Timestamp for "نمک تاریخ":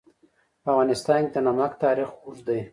1.47-2.09